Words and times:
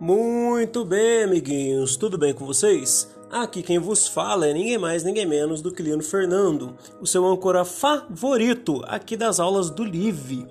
Muito 0.00 0.82
bem, 0.82 1.24
amiguinhos, 1.24 1.94
tudo 1.94 2.16
bem 2.16 2.32
com 2.32 2.46
vocês? 2.46 3.06
Aqui 3.30 3.62
quem 3.62 3.78
vos 3.78 4.08
fala 4.08 4.46
é 4.46 4.54
ninguém 4.54 4.78
mais, 4.78 5.04
ninguém 5.04 5.26
menos 5.26 5.60
do 5.60 5.70
que 5.70 5.82
Lino 5.82 6.02
Fernando, 6.02 6.74
o 7.02 7.06
seu 7.06 7.26
âncora 7.26 7.66
favorito 7.66 8.82
aqui 8.86 9.14
das 9.14 9.38
aulas 9.38 9.68
do 9.68 9.84
Live. 9.84 10.46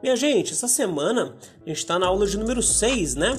Minha 0.00 0.14
gente, 0.14 0.52
essa 0.52 0.68
semana 0.68 1.34
a 1.66 1.68
gente 1.68 1.78
está 1.78 1.98
na 1.98 2.06
aula 2.06 2.28
de 2.28 2.38
número 2.38 2.62
6, 2.62 3.16
né? 3.16 3.36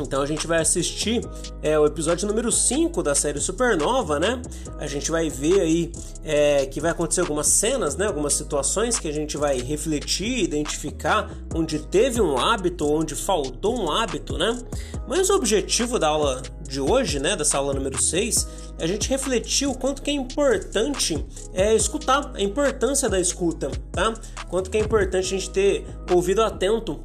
Então 0.00 0.22
a 0.22 0.26
gente 0.26 0.46
vai 0.46 0.60
assistir 0.60 1.20
é, 1.62 1.78
o 1.78 1.84
episódio 1.84 2.26
número 2.28 2.52
5 2.52 3.02
da 3.02 3.14
série 3.14 3.40
Supernova, 3.40 4.20
né? 4.20 4.40
A 4.78 4.86
gente 4.86 5.10
vai 5.10 5.28
ver 5.28 5.60
aí 5.60 5.92
é, 6.24 6.66
que 6.66 6.80
vai 6.80 6.92
acontecer 6.92 7.20
algumas 7.20 7.48
cenas, 7.48 7.96
né? 7.96 8.06
Algumas 8.06 8.34
situações 8.34 8.98
que 8.98 9.08
a 9.08 9.12
gente 9.12 9.36
vai 9.36 9.60
refletir, 9.60 10.38
identificar 10.38 11.30
onde 11.54 11.80
teve 11.80 12.20
um 12.20 12.38
hábito, 12.38 12.86
onde 12.86 13.14
faltou 13.14 13.78
um 13.78 13.90
hábito, 13.90 14.38
né? 14.38 14.58
Mas 15.06 15.30
o 15.30 15.34
objetivo 15.34 15.98
da 15.98 16.08
aula 16.08 16.42
de 16.62 16.80
hoje, 16.80 17.18
né? 17.18 17.34
Dessa 17.34 17.58
aula 17.58 17.74
número 17.74 18.00
6, 18.00 18.48
é 18.78 18.84
a 18.84 18.86
gente 18.86 19.08
refletir 19.08 19.66
o 19.66 19.74
quanto 19.74 20.02
que 20.02 20.10
é 20.10 20.14
importante 20.14 21.26
é, 21.52 21.74
escutar, 21.74 22.32
a 22.34 22.40
importância 22.40 23.08
da 23.08 23.18
escuta, 23.18 23.70
tá? 23.90 24.14
Quanto 24.48 24.70
que 24.70 24.78
é 24.78 24.80
importante 24.80 25.26
a 25.26 25.38
gente 25.38 25.50
ter 25.50 25.84
ouvido 26.10 26.42
atento 26.42 27.00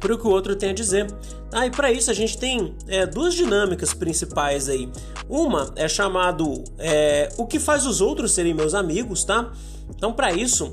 para 0.00 0.14
o 0.14 0.18
que 0.18 0.26
o 0.26 0.30
outro 0.30 0.56
tem 0.56 0.70
a 0.70 0.72
dizer. 0.72 1.06
Ah, 1.52 1.66
e 1.66 1.70
para 1.70 1.92
isso 1.92 2.10
a 2.10 2.14
gente 2.14 2.38
tem 2.38 2.74
é, 2.88 3.06
duas 3.06 3.34
dinâmicas 3.34 3.92
principais 3.92 4.68
aí. 4.68 4.90
Uma 5.28 5.72
é 5.76 5.88
chamado 5.88 6.64
é, 6.78 7.28
o 7.36 7.46
que 7.46 7.60
faz 7.60 7.86
os 7.86 8.00
outros 8.00 8.32
serem 8.32 8.54
meus 8.54 8.74
amigos, 8.74 9.22
tá? 9.22 9.52
Então 9.94 10.12
para 10.12 10.32
isso 10.32 10.70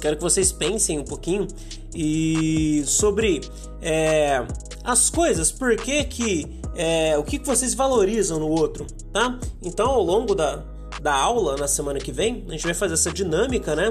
quero 0.00 0.16
que 0.16 0.22
vocês 0.22 0.50
pensem 0.50 0.98
um 0.98 1.04
pouquinho 1.04 1.46
e 1.94 2.82
sobre 2.86 3.40
é, 3.80 4.44
as 4.82 5.10
coisas, 5.10 5.52
por 5.52 5.76
que 5.76 6.04
que 6.04 6.60
é, 6.74 7.18
o 7.18 7.22
que, 7.22 7.38
que 7.38 7.46
vocês 7.46 7.74
valorizam 7.74 8.40
no 8.40 8.48
outro, 8.48 8.86
tá? 9.12 9.38
Então 9.62 9.90
ao 9.90 10.02
longo 10.02 10.34
da, 10.34 10.64
da 11.02 11.12
aula 11.12 11.56
na 11.56 11.66
semana 11.66 11.98
que 11.98 12.12
vem, 12.12 12.44
a 12.48 12.52
gente 12.52 12.62
vai 12.62 12.74
fazer 12.74 12.94
essa 12.94 13.10
dinâmica, 13.10 13.74
né? 13.74 13.90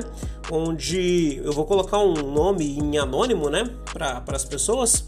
Onde 0.49 1.41
eu 1.43 1.51
vou 1.51 1.65
colocar 1.65 1.99
um 1.99 2.13
nome 2.13 2.79
em 2.79 2.97
anônimo, 2.97 3.49
né? 3.49 3.69
Para 3.91 4.23
as 4.29 4.45
pessoas. 4.45 5.03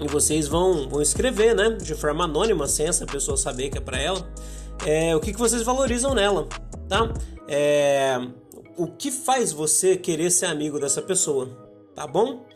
E 0.00 0.06
vocês 0.06 0.46
vão, 0.46 0.88
vão 0.88 1.02
escrever, 1.02 1.56
né? 1.56 1.70
De 1.70 1.92
forma 1.96 2.22
anônima, 2.22 2.68
sem 2.68 2.86
essa 2.86 3.04
pessoa 3.04 3.36
saber 3.36 3.68
que 3.68 3.78
é 3.78 3.80
para 3.80 3.98
ela. 3.98 4.32
É, 4.86 5.16
o 5.16 5.18
que, 5.18 5.32
que 5.32 5.38
vocês 5.38 5.62
valorizam 5.62 6.14
nela, 6.14 6.46
tá? 6.88 7.12
É, 7.48 8.16
o 8.76 8.86
que 8.86 9.10
faz 9.10 9.50
você 9.50 9.96
querer 9.96 10.30
ser 10.30 10.46
amigo 10.46 10.78
dessa 10.78 11.02
pessoa, 11.02 11.48
tá 11.96 12.06
bom? 12.06 12.46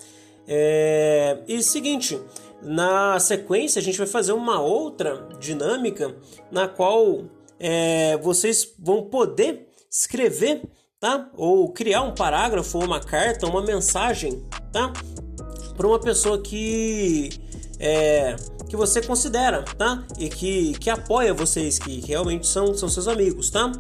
É, 0.47 1.39
e 1.49 1.61
seguinte, 1.65 2.21
na 2.63 3.19
sequência 3.19 3.81
a 3.81 3.83
gente 3.83 3.99
vai 3.99 4.07
fazer 4.07 4.33
uma 4.33 4.61
outra 4.61 5.29
dinâmica 5.41 6.15
na 6.49 6.69
qual 6.69 7.25
é, 7.63 8.17
vocês 8.17 8.75
vão 8.77 9.05
poder 9.05 9.69
escrever, 9.89 10.63
tá? 10.99 11.31
Ou 11.37 11.73
criar 11.73 12.03
um 12.03 12.13
parágrafo, 12.13 12.81
uma 12.81 12.99
carta, 12.99 13.47
uma 13.47 13.63
mensagem, 13.63 14.43
tá? 14.73 14.93
Para 15.77 15.87
uma 15.87 16.01
pessoa 16.01 16.43
que 16.43 17.31
é, 17.79 18.35
que 18.69 18.77
você 18.77 19.01
considera, 19.01 19.63
tá? 19.63 20.05
E 20.19 20.29
que, 20.29 20.73
que 20.75 20.91
apoia 20.91 21.33
vocês, 21.33 21.79
que 21.79 22.01
realmente 22.01 22.49
são, 22.49 22.75
são 22.75 22.89
seus 22.89 23.07
amigos, 23.07 23.49
tá? 23.49 23.71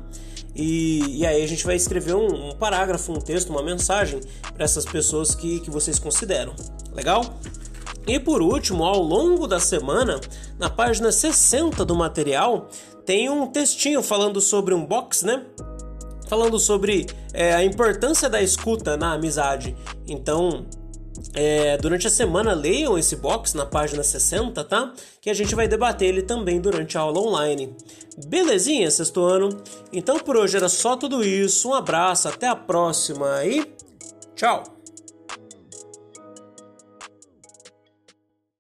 E, 0.55 1.19
e 1.19 1.27
aí 1.27 1.43
a 1.43 1.47
gente 1.49 1.65
vai 1.65 1.75
escrever 1.75 2.15
um, 2.15 2.51
um 2.51 2.55
parágrafo, 2.55 3.11
um 3.13 3.21
texto, 3.21 3.51
uma 3.51 3.63
mensagem 3.63 4.21
para 4.53 4.65
essas 4.65 4.85
pessoas 4.85 5.35
que, 5.35 5.59
que 5.61 5.71
vocês 5.71 5.99
consideram. 5.99 6.55
Legal? 6.93 7.25
E 8.07 8.19
por 8.19 8.43
último, 8.43 8.85
ao 8.85 9.01
longo 9.01 9.47
da 9.47 9.61
semana, 9.61 10.21
na 10.59 10.69
página 10.69 11.13
60 11.13 11.85
do 11.85 11.95
material, 11.95 12.69
tem 13.05 13.29
um 13.31 13.47
textinho 13.47 14.03
falando 14.03 14.41
sobre 14.41 14.75
um 14.75 14.85
box, 14.85 15.25
né? 15.25 15.45
Falando 16.29 16.59
sobre 16.59 17.07
é, 17.33 17.55
a 17.55 17.65
importância 17.65 18.29
da 18.29 18.43
escuta 18.43 18.97
na 18.97 19.13
amizade. 19.13 19.77
Então, 20.09 20.67
é, 21.35 21.77
durante 21.77 22.07
a 22.07 22.11
semana, 22.11 22.53
leiam 22.55 22.99
esse 22.99 23.17
box 23.17 23.55
na 23.55 23.67
página 23.67 24.03
60, 24.03 24.65
tá? 24.65 24.93
Que 25.21 25.31
a 25.31 25.35
gente 25.35 25.55
vai 25.55 25.69
debater 25.69 26.09
ele 26.09 26.23
também 26.23 26.61
durante 26.61 26.97
a 26.99 27.03
aula 27.03 27.21
online. 27.21 27.75
Belezinha, 28.27 28.91
sexto 28.91 29.23
ano? 29.23 29.49
Então 29.93 30.19
por 30.19 30.37
hoje 30.37 30.57
era 30.57 30.69
só 30.69 30.97
tudo 30.97 31.25
isso. 31.25 31.69
Um 31.69 31.75
abraço, 31.75 32.29
até 32.29 32.47
a 32.47 32.57
próxima 32.57 33.45
e 33.45 33.65
tchau! 34.35 34.82